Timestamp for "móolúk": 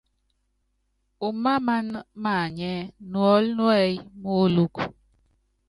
4.21-4.75